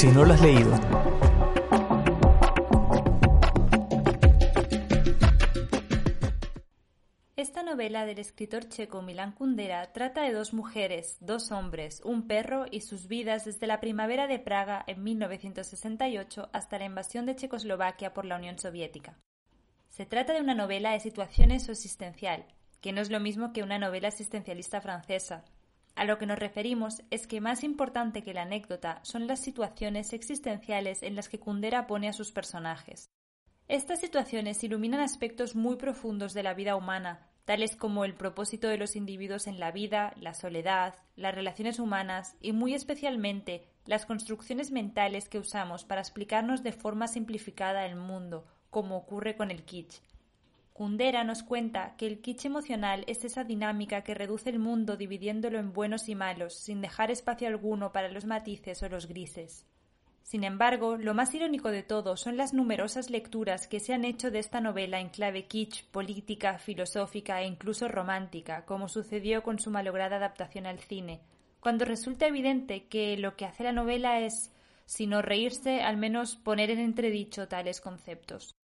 si 0.00 0.06
no 0.06 0.24
lo 0.24 0.32
has 0.32 0.40
leído. 0.40 0.72
Esta 7.36 7.62
novela 7.62 8.06
del 8.06 8.18
escritor 8.18 8.66
checo 8.66 9.02
Milan 9.02 9.32
Kundera 9.32 9.92
trata 9.92 10.22
de 10.22 10.32
dos 10.32 10.54
mujeres, 10.54 11.18
dos 11.20 11.52
hombres, 11.52 12.00
un 12.02 12.26
perro 12.26 12.64
y 12.70 12.80
sus 12.80 13.08
vidas 13.08 13.44
desde 13.44 13.66
la 13.66 13.78
primavera 13.78 14.26
de 14.26 14.38
Praga 14.38 14.82
en 14.86 15.02
1968 15.04 16.48
hasta 16.54 16.78
la 16.78 16.86
invasión 16.86 17.26
de 17.26 17.36
Checoslovaquia 17.36 18.14
por 18.14 18.24
la 18.24 18.36
Unión 18.36 18.58
Soviética. 18.58 19.18
Se 19.90 20.06
trata 20.06 20.32
de 20.32 20.40
una 20.40 20.54
novela 20.54 20.92
de 20.92 21.00
situaciones 21.00 21.68
o 21.68 21.72
existencial, 21.72 22.46
que 22.80 22.92
no 22.92 23.02
es 23.02 23.10
lo 23.10 23.20
mismo 23.20 23.52
que 23.52 23.62
una 23.62 23.78
novela 23.78 24.08
existencialista 24.08 24.80
francesa. 24.80 25.44
A 26.00 26.06
lo 26.06 26.16
que 26.16 26.24
nos 26.24 26.38
referimos 26.38 27.02
es 27.10 27.26
que 27.26 27.42
más 27.42 27.62
importante 27.62 28.22
que 28.22 28.32
la 28.32 28.44
anécdota 28.44 29.00
son 29.02 29.26
las 29.26 29.38
situaciones 29.38 30.14
existenciales 30.14 31.02
en 31.02 31.14
las 31.14 31.28
que 31.28 31.38
Kundera 31.38 31.86
pone 31.86 32.08
a 32.08 32.14
sus 32.14 32.32
personajes. 32.32 33.10
Estas 33.68 34.00
situaciones 34.00 34.64
iluminan 34.64 35.00
aspectos 35.00 35.54
muy 35.54 35.76
profundos 35.76 36.32
de 36.32 36.42
la 36.42 36.54
vida 36.54 36.74
humana, 36.74 37.28
tales 37.44 37.76
como 37.76 38.06
el 38.06 38.14
propósito 38.14 38.68
de 38.68 38.78
los 38.78 38.96
individuos 38.96 39.46
en 39.46 39.60
la 39.60 39.72
vida, 39.72 40.14
la 40.16 40.32
soledad, 40.32 40.94
las 41.16 41.34
relaciones 41.34 41.78
humanas 41.78 42.34
y 42.40 42.52
muy 42.52 42.72
especialmente 42.72 43.66
las 43.84 44.06
construcciones 44.06 44.70
mentales 44.70 45.28
que 45.28 45.38
usamos 45.38 45.84
para 45.84 46.00
explicarnos 46.00 46.62
de 46.62 46.72
forma 46.72 47.08
simplificada 47.08 47.84
el 47.84 47.96
mundo, 47.96 48.46
como 48.70 48.96
ocurre 48.96 49.36
con 49.36 49.50
el 49.50 49.64
kitsch. 49.64 50.00
Kundera 50.80 51.24
nos 51.24 51.42
cuenta 51.42 51.94
que 51.98 52.06
el 52.06 52.22
kitsch 52.22 52.46
emocional 52.46 53.04
es 53.06 53.22
esa 53.26 53.44
dinámica 53.44 54.00
que 54.00 54.14
reduce 54.14 54.48
el 54.48 54.58
mundo 54.58 54.96
dividiéndolo 54.96 55.58
en 55.58 55.74
buenos 55.74 56.08
y 56.08 56.14
malos, 56.14 56.54
sin 56.54 56.80
dejar 56.80 57.10
espacio 57.10 57.48
alguno 57.48 57.92
para 57.92 58.08
los 58.08 58.24
matices 58.24 58.82
o 58.82 58.88
los 58.88 59.06
grises. 59.06 59.66
Sin 60.22 60.42
embargo, 60.42 60.96
lo 60.96 61.12
más 61.12 61.34
irónico 61.34 61.70
de 61.70 61.82
todo 61.82 62.16
son 62.16 62.38
las 62.38 62.54
numerosas 62.54 63.10
lecturas 63.10 63.66
que 63.66 63.78
se 63.78 63.92
han 63.92 64.06
hecho 64.06 64.30
de 64.30 64.38
esta 64.38 64.62
novela 64.62 65.00
en 65.00 65.10
clave 65.10 65.44
kitsch, 65.44 65.84
política, 65.90 66.56
filosófica 66.56 67.42
e 67.42 67.46
incluso 67.46 67.86
romántica, 67.86 68.64
como 68.64 68.88
sucedió 68.88 69.42
con 69.42 69.58
su 69.58 69.70
malograda 69.70 70.16
adaptación 70.16 70.64
al 70.64 70.78
cine, 70.78 71.20
cuando 71.60 71.84
resulta 71.84 72.26
evidente 72.26 72.86
que 72.86 73.18
lo 73.18 73.36
que 73.36 73.44
hace 73.44 73.64
la 73.64 73.72
novela 73.72 74.20
es, 74.20 74.50
si 74.86 75.06
no 75.06 75.20
reírse, 75.20 75.82
al 75.82 75.98
menos 75.98 76.36
poner 76.36 76.70
en 76.70 76.78
entredicho 76.78 77.48
tales 77.48 77.82
conceptos. 77.82 78.54